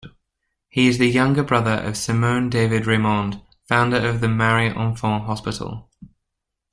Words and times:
He 0.67 0.87
is 0.87 0.97
the 0.97 1.07
younger 1.11 1.43
brother 1.43 1.79
of 1.83 1.95
Simone 1.95 2.49
David-Raymond 2.49 3.39
founder 3.67 3.97
of 4.09 4.19
the 4.19 4.29
Marie-Enfant 4.29 5.25
Hospital. 5.25 5.91